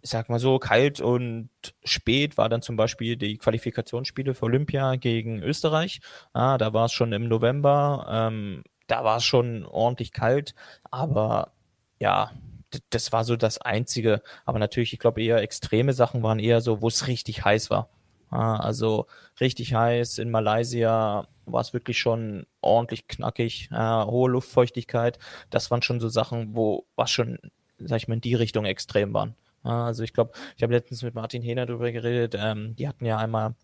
[0.03, 1.51] ich sag mal so, kalt und
[1.85, 6.01] spät war dann zum Beispiel die Qualifikationsspiele für Olympia gegen Österreich.
[6.33, 8.07] Ah, da war es schon im November.
[8.11, 10.55] Ähm, da war es schon ordentlich kalt,
[10.91, 11.53] aber
[12.01, 12.33] ja,
[12.91, 14.23] das war so das Einzige.
[14.45, 17.89] Aber natürlich, ich glaube, eher extreme Sachen waren eher so, wo es richtig heiß war.
[18.31, 19.07] Ah, also
[19.41, 25.19] richtig heiß in Malaysia war es wirklich schon ordentlich knackig, äh, hohe Luftfeuchtigkeit.
[25.51, 27.39] Das waren schon so Sachen, wo was schon,
[27.79, 29.35] sag ich mal, in die Richtung extrem waren.
[29.69, 32.37] Also ich glaube, ich habe letztens mit Martin Hehner darüber geredet.
[32.39, 33.55] Ähm, die hatten ja einmal,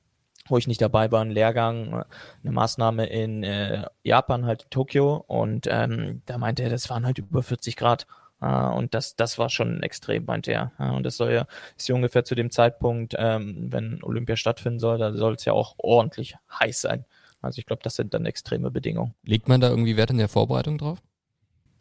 [0.49, 2.05] wo ich nicht dabei war, einen Lehrgang,
[2.43, 5.25] eine Maßnahme in äh, Japan, halt in Tokio.
[5.27, 8.07] Und ähm, da meinte er, das waren halt über 40 Grad.
[8.43, 10.73] Uh, und das, das war schon extrem, meinte er.
[10.79, 11.47] Uh, und das soll ja,
[11.79, 15.55] ist ja ungefähr zu dem Zeitpunkt, ähm, wenn Olympia stattfinden soll, da soll es ja
[15.55, 17.07] auch ordentlich heiß sein.
[17.41, 19.15] Also ich glaube, das sind dann extreme Bedingungen.
[19.23, 20.99] Legt man da irgendwie Wert in der Vorbereitung drauf?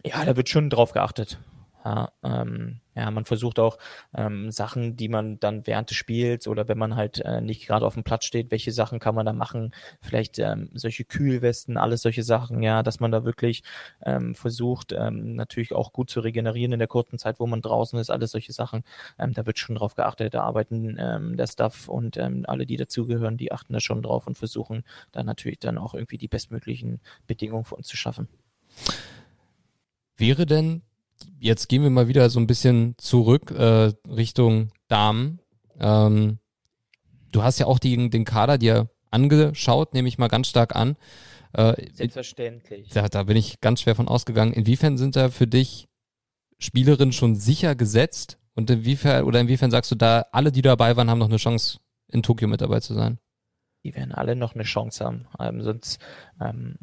[0.06, 1.38] Ja, da wird schon drauf geachtet.
[1.84, 3.78] Ja, ähm, ja, man versucht auch
[4.16, 7.86] ähm, Sachen, die man dann während des Spiels oder wenn man halt äh, nicht gerade
[7.86, 9.74] auf dem Platz steht, welche Sachen kann man da machen?
[10.00, 13.64] Vielleicht ähm, solche Kühlwesten, alles solche Sachen, ja, dass man da wirklich
[14.02, 18.00] ähm, versucht, ähm, natürlich auch gut zu regenerieren in der kurzen Zeit, wo man draußen
[18.00, 18.84] ist, alles solche Sachen.
[19.20, 22.78] Ähm, da wird schon drauf geachtet, da arbeiten ähm, der Staff und ähm, alle, die
[22.78, 27.02] dazugehören, die achten da schon drauf und versuchen dann natürlich dann auch irgendwie die bestmöglichen
[27.28, 28.30] Bedingungen für uns zu schaffen.
[30.16, 30.84] Wäre denn
[31.40, 35.40] jetzt gehen wir mal wieder so ein bisschen zurück äh, Richtung Damen.
[35.80, 36.40] Ähm,
[37.32, 40.96] du hast ja auch die, den Kader dir angeschaut, nehme ich mal ganz stark an.
[41.54, 42.90] Äh, Selbstverständlich.
[42.90, 44.54] Da, da bin ich ganz schwer von ausgegangen.
[44.54, 45.88] Inwiefern sind da für dich
[46.60, 48.40] Spielerinnen schon sicher gesetzt?
[48.56, 51.80] Und inwiefern, oder inwiefern sagst du da, alle, die dabei waren, haben noch eine Chance,
[52.08, 53.18] in Tokio mit dabei zu sein?
[53.84, 55.28] Die werden alle noch eine Chance haben.
[55.40, 56.00] Ähm, sonst
[56.40, 56.76] ähm,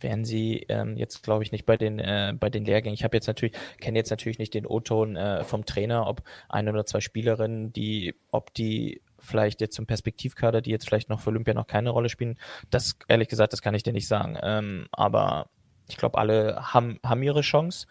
[0.00, 2.94] wären sie ähm, jetzt, glaube ich, nicht bei den äh, bei den Lehrgängen.
[2.94, 6.68] Ich habe jetzt natürlich kenne jetzt natürlich nicht den O-Ton äh, vom Trainer, ob ein
[6.68, 11.30] oder zwei Spielerinnen, die, ob die vielleicht jetzt zum Perspektivkader, die jetzt vielleicht noch für
[11.30, 12.38] Olympia noch keine Rolle spielen.
[12.70, 14.36] Das ehrlich gesagt, das kann ich dir nicht sagen.
[14.42, 15.50] Ähm, aber
[15.88, 17.86] ich glaube, alle haben haben ihre Chance.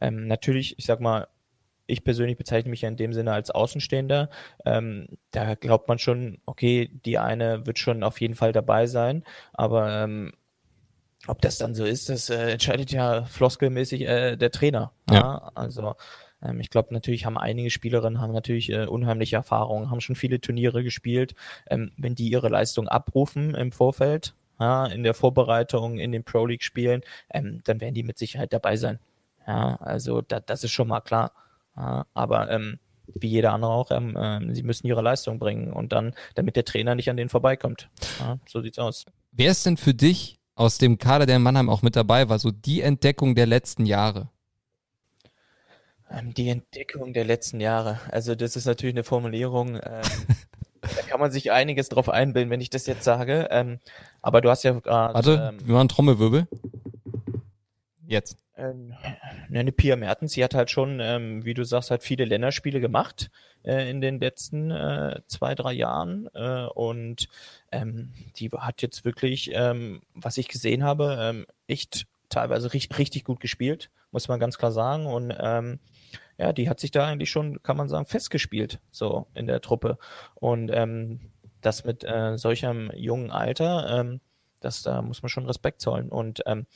[0.00, 1.28] Ähm, natürlich, ich sag mal,
[1.86, 4.30] ich persönlich bezeichne mich ja in dem Sinne als Außenstehender.
[4.64, 9.24] Ähm, da glaubt man schon, okay, die eine wird schon auf jeden Fall dabei sein,
[9.52, 10.32] aber ähm,
[11.26, 14.92] ob das dann so ist, das äh, entscheidet ja floskelmäßig äh, der Trainer.
[15.08, 15.14] Ja.
[15.14, 15.52] ja?
[15.54, 15.94] Also
[16.42, 20.40] ähm, ich glaube, natürlich haben einige Spielerinnen haben natürlich äh, unheimliche Erfahrungen, haben schon viele
[20.40, 21.34] Turniere gespielt.
[21.68, 26.46] Ähm, wenn die ihre Leistung abrufen im Vorfeld, ja, in der Vorbereitung, in den Pro
[26.46, 28.98] League Spielen, ähm, dann werden die mit Sicherheit dabei sein.
[29.46, 31.32] Ja, also da, das ist schon mal klar.
[31.76, 35.92] Ja, aber ähm, wie jeder andere auch, ähm, äh, sie müssen ihre Leistung bringen und
[35.92, 37.88] dann, damit der Trainer nicht an denen vorbeikommt.
[38.20, 39.06] Ja, so sieht's aus.
[39.32, 42.38] Wer ist denn für dich aus dem Kader, der in Mannheim auch mit dabei war,
[42.38, 44.28] so die Entdeckung der letzten Jahre?
[46.10, 48.00] Ähm, die Entdeckung der letzten Jahre.
[48.10, 50.02] Also das ist natürlich eine Formulierung, ähm,
[50.80, 53.48] da kann man sich einiges drauf einbilden, wenn ich das jetzt sage.
[53.50, 53.78] Ähm,
[54.20, 55.14] aber du hast ja gerade...
[55.14, 56.46] Warte, ähm, wir machen Trommelwirbel.
[58.06, 58.36] Jetzt.
[58.62, 58.94] Ähm,
[59.52, 63.30] eine Pia Mertens, sie hat halt schon, ähm, wie du sagst, halt viele Länderspiele gemacht
[63.64, 66.28] äh, in den letzten äh, zwei, drei Jahren.
[66.34, 67.28] Äh, und
[67.70, 73.24] ähm, die hat jetzt wirklich, ähm, was ich gesehen habe, ähm, echt teilweise richtig, richtig
[73.24, 75.06] gut gespielt, muss man ganz klar sagen.
[75.06, 75.80] Und ähm,
[76.38, 79.98] ja, die hat sich da eigentlich schon, kann man sagen, festgespielt, so in der Truppe.
[80.34, 84.18] Und ähm, das mit äh, solchem jungen Alter,
[84.62, 86.08] das da muss man schon Respekt zollen.
[86.08, 86.66] Und ähm,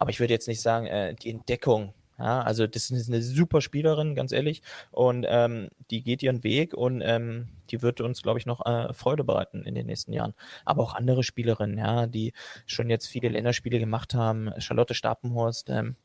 [0.00, 1.92] aber ich würde jetzt nicht sagen, äh, die Entdeckung.
[2.18, 4.62] Ja, also das ist eine super Spielerin, ganz ehrlich.
[4.90, 8.94] Und ähm, die geht ihren Weg und ähm, die wird uns, glaube ich, noch äh,
[8.94, 10.32] Freude bereiten in den nächsten Jahren.
[10.64, 12.32] Aber auch andere Spielerinnen, ja, die
[12.64, 14.50] schon jetzt viele Länderspiele gemacht haben.
[14.58, 15.96] Charlotte Stapenhorst, ähm,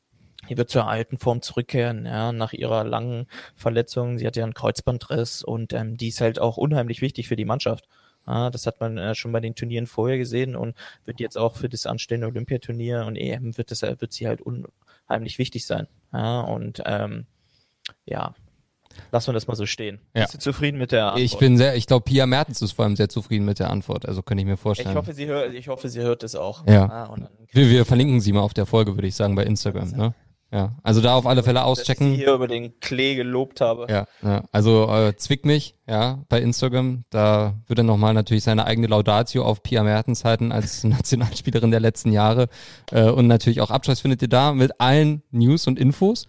[0.50, 4.18] die wird zur alten Form zurückkehren, ja, nach ihrer langen Verletzung.
[4.18, 7.46] Sie hat ja einen Kreuzbandriss und ähm, die ist halt auch unheimlich wichtig für die
[7.46, 7.88] Mannschaft.
[8.26, 11.56] Ah, das hat man äh, schon bei den Turnieren vorher gesehen und wird jetzt auch
[11.56, 15.88] für das anstehende Olympiaturnier und EM wird das wird sie halt unheimlich wichtig sein.
[16.12, 17.26] Ja, und ähm,
[18.06, 18.34] ja,
[19.12, 20.00] lassen wir das mal so stehen.
[20.16, 20.24] Ja.
[20.24, 21.24] Bist du zufrieden mit der Antwort?
[21.24, 24.08] Ich bin sehr, ich glaube, Pia Mertens ist vor allem sehr zufrieden mit der Antwort.
[24.08, 24.90] Also könnte ich mir vorstellen.
[24.92, 26.66] Ich hoffe, sie hört, ich hoffe, sie hört es auch.
[26.68, 26.86] Ja.
[26.86, 27.16] Ah,
[27.52, 29.92] wir, wir verlinken sie mal auf der Folge, würde ich sagen, bei Instagram.
[29.92, 30.14] Ne?
[30.56, 32.12] Ja, also da auf alle Fälle auschecken.
[32.12, 33.88] Dass ich hier über den Klee gelobt habe.
[33.90, 34.46] Ja, ja.
[34.54, 37.04] also äh, zwick mich, ja, bei Instagram.
[37.10, 41.82] Da wird er nochmal natürlich seine eigene Laudatio auf Pia Mertens halten als Nationalspielerin der
[41.82, 42.48] letzten Jahre.
[42.90, 46.26] Äh, und natürlich auch Abschluss findet ihr da mit allen News und Infos.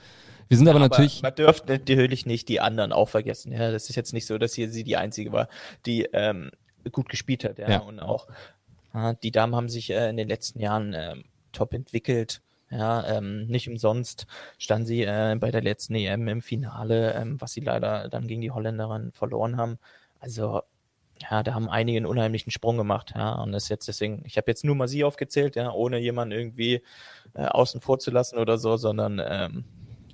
[0.48, 1.22] Wir sind ja, aber, aber natürlich.
[1.22, 3.52] Man dürfte natürlich nicht die anderen auch vergessen.
[3.52, 5.46] Ja, das ist jetzt nicht so, dass hier sie die einzige war,
[5.86, 6.50] die ähm,
[6.90, 7.60] gut gespielt hat.
[7.60, 7.78] Ja, ja.
[7.78, 8.26] und auch
[8.92, 11.14] äh, die Damen haben sich äh, in den letzten Jahren äh,
[11.52, 14.26] top entwickelt Ja, ähm, nicht umsonst
[14.58, 18.40] standen sie äh, bei der letzten EM im Finale, ähm, was sie leider dann gegen
[18.40, 19.78] die Holländerin verloren haben.
[20.18, 20.62] Also
[21.22, 24.36] ja, da haben einige einen unheimlichen Sprung gemacht, ja, und das ist jetzt deswegen, ich
[24.36, 26.82] habe jetzt nur mal sie aufgezählt, ja, ohne jemanden irgendwie
[27.34, 29.64] äh, außen vor zu lassen oder so, sondern ähm,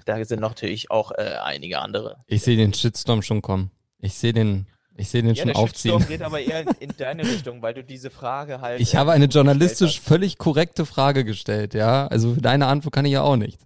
[0.05, 2.19] da sind natürlich auch äh, einige andere.
[2.27, 3.71] Ich sehe den Shitstorm schon kommen.
[3.99, 5.92] Ich sehe den, ich sehe den Ja, schon der aufziehen.
[5.92, 8.81] Shitstorm geht aber eher in, in deine Richtung, weil du diese Frage halt.
[8.81, 12.07] Ich äh, habe eine journalistisch völlig korrekte Frage gestellt, ja.
[12.09, 13.59] Also für deine Antwort kann ich ja auch nicht.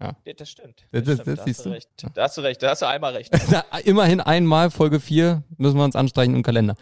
[0.00, 0.86] Ja, Das stimmt.
[0.92, 1.26] Das- Das, stimmt.
[1.28, 1.88] das da, siehst du recht.
[2.14, 2.62] da hast du recht.
[2.62, 3.32] Da hast du einmal recht.
[3.84, 6.76] Immerhin einmal Folge 4 müssen wir uns anstreichen im Kalender.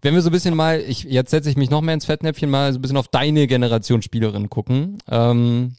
[0.00, 2.48] Wenn wir so ein bisschen mal, ich, jetzt setze ich mich noch mehr ins Fettnäpfchen,
[2.48, 4.98] mal so ein bisschen auf deine Generation Spielerin gucken.
[5.10, 5.74] Ähm,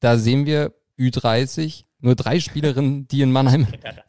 [0.00, 3.66] da sehen wir Ü30, nur drei Spielerinnen, die in Mannheim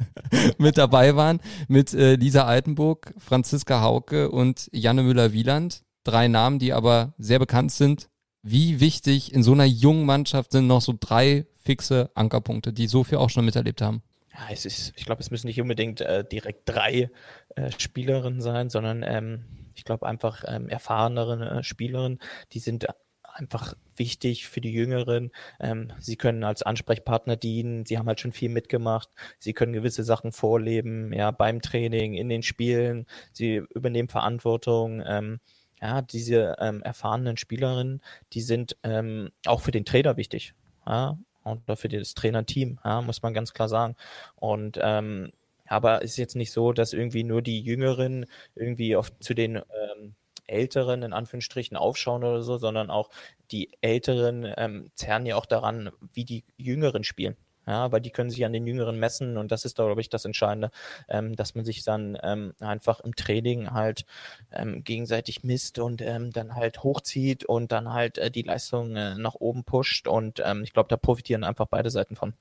[0.57, 5.83] mit dabei waren, mit äh, Lisa Altenburg, Franziska Hauke und Janne Müller-Wieland.
[6.03, 8.09] Drei Namen, die aber sehr bekannt sind.
[8.43, 13.03] Wie wichtig in so einer jungen Mannschaft sind noch so drei fixe Ankerpunkte, die so
[13.03, 14.01] viel auch schon miterlebt haben?
[14.33, 17.11] Ja, es ist, ich glaube, es müssen nicht unbedingt äh, direkt drei
[17.55, 22.19] äh, Spielerinnen sein, sondern ähm, ich glaube einfach ähm, erfahrenere äh, Spielerinnen,
[22.53, 22.87] die sind
[23.33, 25.31] einfach wichtig für die Jüngeren.
[25.59, 30.03] Ähm, sie können als Ansprechpartner dienen, sie haben halt schon viel mitgemacht, sie können gewisse
[30.03, 35.03] Sachen vorleben, ja, beim Training, in den Spielen, sie übernehmen Verantwortung.
[35.05, 35.39] Ähm,
[35.81, 38.01] ja, diese ähm, erfahrenen Spielerinnen,
[38.33, 40.53] die sind ähm, auch für den Trainer wichtig.
[40.85, 43.95] Ja, und für das Trainerteam, ja, muss man ganz klar sagen.
[44.35, 45.31] Und ähm,
[45.71, 49.55] aber es ist jetzt nicht so, dass irgendwie nur die Jüngeren irgendwie auf, zu den
[49.55, 50.15] ähm,
[50.51, 53.09] Älteren in Anführungsstrichen aufschauen oder so, sondern auch
[53.51, 57.35] die Älteren ähm, zerren ja auch daran, wie die Jüngeren spielen.
[57.67, 60.25] Ja, weil die können sich an den Jüngeren messen und das ist, glaube ich, das
[60.25, 60.71] Entscheidende,
[61.07, 64.05] ähm, dass man sich dann ähm, einfach im Training halt
[64.51, 69.13] ähm, gegenseitig misst und ähm, dann halt hochzieht und dann halt äh, die Leistung äh,
[69.15, 72.33] nach oben pusht und ähm, ich glaube, da profitieren einfach beide Seiten von.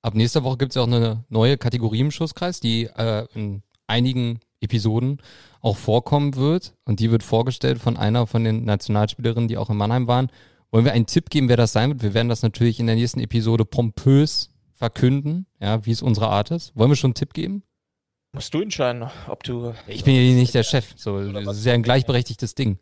[0.00, 3.62] Ab nächster Woche gibt es ja auch eine neue Kategorie im Schusskreis, die äh, in
[3.86, 5.18] einigen Episoden
[5.60, 6.74] auch vorkommen wird.
[6.84, 10.30] Und die wird vorgestellt von einer von den Nationalspielerinnen, die auch in Mannheim waren.
[10.70, 12.02] Wollen wir einen Tipp geben, wer das sein wird?
[12.02, 16.50] Wir werden das natürlich in der nächsten Episode pompös verkünden, ja, wie es unsere Art
[16.50, 16.74] ist.
[16.74, 17.62] Wollen wir schon einen Tipp geben?
[18.34, 19.74] Musst du entscheiden, ob du.
[19.86, 20.94] Ich bin ja hier nicht der Chef.
[20.96, 22.78] So, das ist ja ein gleichberechtigtes Ding.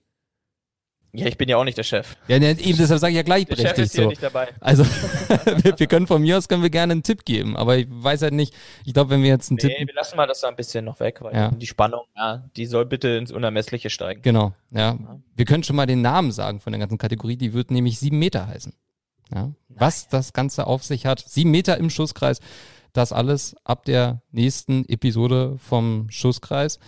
[1.12, 2.16] Ja, ich bin ja auch nicht der Chef.
[2.28, 4.08] Ja, ne, eben deshalb sage ich ja Der Chef gleichberechtigt ist hier so.
[4.10, 4.48] nicht dabei.
[4.60, 4.84] Also
[5.62, 8.22] wir, wir können von mir aus können wir gerne einen Tipp geben, aber ich weiß
[8.22, 8.54] halt nicht.
[8.84, 10.84] Ich glaube, wenn wir jetzt einen Nee, Tipp wir lassen mal das da ein bisschen
[10.84, 11.50] noch weg, weil Ja.
[11.50, 14.22] die Spannung, ja, die soll bitte ins Unermessliche steigen.
[14.22, 14.96] Genau, ja.
[15.34, 17.36] Wir können schon mal den Namen sagen von der ganzen Kategorie.
[17.36, 18.72] Die wird nämlich sieben Meter heißen.
[19.34, 19.50] Ja.
[19.68, 21.20] Was das Ganze auf sich hat.
[21.26, 22.40] Sieben Meter im Schusskreis.
[22.92, 26.78] Das alles ab der nächsten Episode vom Schusskreis.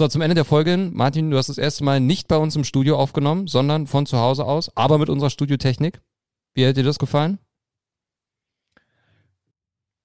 [0.00, 0.78] So, zum Ende der Folge.
[0.78, 4.16] Martin, du hast das erste Mal nicht bei uns im Studio aufgenommen, sondern von zu
[4.16, 6.00] Hause aus, aber mit unserer Studiotechnik.
[6.54, 7.38] Wie hat dir das gefallen?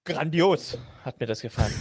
[0.03, 1.73] Grandios hat mir das gefallen.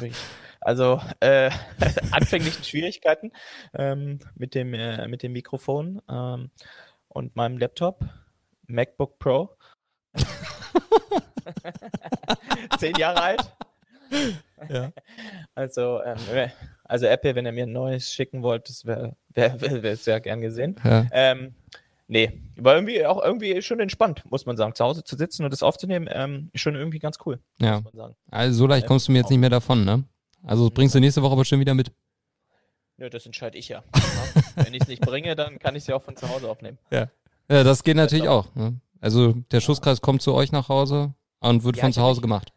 [0.60, 1.50] Also äh,
[2.12, 3.32] anfänglichen Schwierigkeiten
[3.74, 6.52] ähm, mit dem äh, mit dem Mikrofon ähm,
[7.08, 8.04] und meinem Laptop
[8.68, 9.56] MacBook Pro.
[12.78, 13.56] Zehn Jahre alt.
[14.68, 14.92] Ja.
[15.54, 16.18] Also ähm,
[16.88, 20.20] also Apple, wenn ihr mir ein neues schicken wollt, das wäre wär, wär, wär sehr
[20.20, 20.76] gern gesehen.
[20.84, 21.06] Ja.
[21.12, 21.54] Ähm,
[22.08, 24.74] nee, war irgendwie auch irgendwie schon entspannt, muss man sagen.
[24.74, 27.80] Zu Hause zu sitzen und das aufzunehmen, ähm, ist schon irgendwie ganz cool, ja.
[27.80, 28.16] muss man sagen.
[28.30, 30.04] Also so leicht kommst du mir jetzt nicht mehr davon, ne?
[30.42, 31.90] Also bringst du nächste Woche aber schon wieder mit.
[32.98, 33.82] Nö, das entscheide ich ja.
[33.94, 34.42] Ja.
[34.64, 36.78] Wenn ich es nicht bringe, dann kann ich es ja auch von zu Hause aufnehmen.
[36.90, 37.08] Ja,
[37.48, 38.54] das geht natürlich auch.
[38.54, 38.80] Ne?
[39.00, 42.52] Also der Schusskreis kommt zu euch nach Hause und wird Ja, von zu Hause gemacht.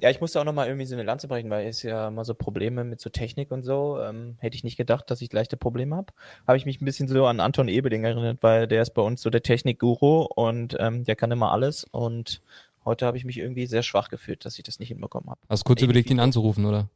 [0.00, 2.32] Ja, ich musste auch nochmal irgendwie so eine Lanze brechen, weil es ja immer so
[2.34, 3.98] Probleme mit so Technik und so.
[4.00, 6.12] Ähm, hätte ich nicht gedacht, dass ich leichte Probleme habe.
[6.46, 9.22] Habe ich mich ein bisschen so an Anton Ebeling erinnert, weil der ist bei uns
[9.22, 11.82] so der Technikguru und ähm, der kann immer alles.
[11.84, 12.40] Und
[12.84, 15.40] heute habe ich mich irgendwie sehr schwach gefühlt, dass ich das nicht hinbekommen habe.
[15.48, 16.88] Hast kurz Irgendwie überlegt, ihn anzurufen, oder?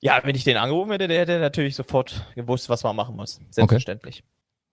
[0.00, 3.38] Ja, wenn ich den angerufen hätte, der hätte natürlich sofort gewusst, was man machen muss.
[3.50, 4.24] Selbstverständlich.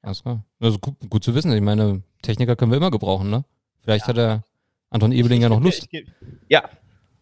[0.02, 0.44] Alles klar.
[0.60, 1.52] Also gut, gut zu wissen.
[1.52, 3.44] Ich meine, Techniker können wir immer gebrauchen, ne?
[3.82, 4.08] Vielleicht Ja.
[4.10, 4.44] hat der
[4.90, 5.88] Anton Ebeling ja noch Lust.
[6.48, 6.70] Ja.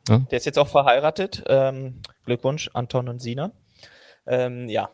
[0.08, 0.20] Ja?
[0.20, 1.44] Der ist jetzt auch verheiratet.
[1.48, 3.52] Ähm, Glückwunsch, Anton und Sina.
[4.28, 4.90] Ähm, ja.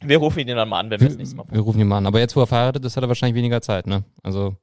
[0.00, 1.88] Wir rufen ihn dann mal an, wenn wir das nächste Mal Wir, wir rufen ihn
[1.88, 2.06] mal an.
[2.06, 4.04] Aber jetzt, wo er verheiratet ist, hat er wahrscheinlich weniger Zeit, ne?
[4.22, 4.56] Also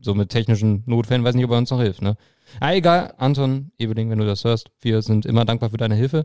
[0.00, 2.16] so mit technischen Notfällen weiß nicht, ob er uns noch hilft, ne?
[2.58, 6.24] Ah, egal, Anton Ebeling, wenn du das hörst, wir sind immer dankbar für deine Hilfe.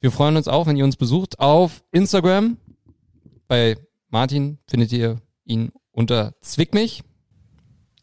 [0.00, 2.58] Wir freuen uns auch, wenn ihr uns besucht auf Instagram.
[3.46, 3.76] Bei
[4.10, 7.02] Martin findet ihr ihn unter Zwickmich.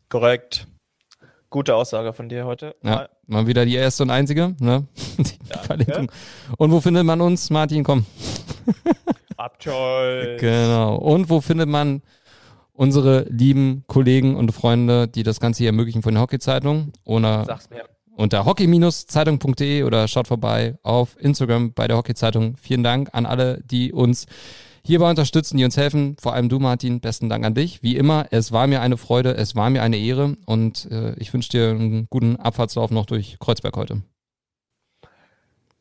[0.10, 0.68] Korrekt.
[1.50, 2.76] Gute Aussage von dir heute.
[2.84, 4.86] Ja, mal wieder die erste und einzige, ne?
[5.18, 6.12] Die Verlinkung.
[6.58, 7.84] Und wo findet man uns, Martin?
[7.84, 8.06] Komm.
[9.38, 10.38] Abjoy.
[10.40, 10.96] Genau.
[10.96, 12.02] Und wo findet man
[12.74, 16.92] unsere lieben Kollegen und Freunde, die das Ganze hier ermöglichen von der Hockey-Zeitung.
[17.04, 17.46] Oder
[18.16, 22.56] unter hockey-zeitung.de oder schaut vorbei auf Instagram bei der Hockey-Zeitung.
[22.58, 24.26] Vielen Dank an alle, die uns
[24.86, 26.16] hierbei unterstützen, die uns helfen.
[26.20, 27.82] Vor allem du, Martin, besten Dank an dich.
[27.84, 31.34] Wie immer, es war mir eine Freude, es war mir eine Ehre und äh, ich
[31.34, 34.02] wünsche dir einen guten Abfahrtslauf noch durch Kreuzberg heute.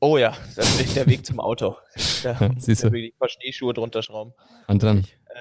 [0.00, 1.76] Oh ja, das ist der Weg zum Auto.
[2.22, 2.88] Da ja, siehst du.
[2.88, 4.32] ein paar Schneeschuhe drunter schrauben.
[4.66, 5.00] Und dann.
[5.00, 5.38] Ich, äh,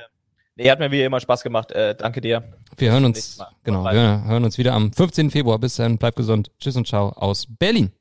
[0.55, 1.71] nee, hat mir wie immer Spaß gemacht.
[1.71, 2.43] Äh, danke dir.
[2.77, 5.31] Wir hören uns, genau, wir hören uns wieder am 15.
[5.31, 5.59] Februar.
[5.59, 6.51] Bis dann, bleib gesund.
[6.59, 7.91] Tschüss und ciao aus Berlin.